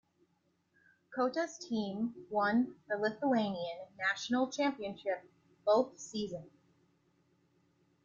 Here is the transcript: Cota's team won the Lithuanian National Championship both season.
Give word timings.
Cota's 1.13 1.59
team 1.59 2.15
won 2.31 2.75
the 2.89 2.97
Lithuanian 2.97 3.85
National 3.99 4.49
Championship 4.49 5.29
both 5.63 5.99
season. 5.99 6.49